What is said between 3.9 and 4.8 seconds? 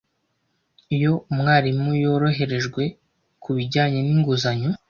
ninguzanyo